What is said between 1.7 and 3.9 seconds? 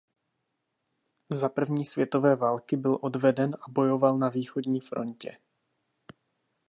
světové války byl odveden a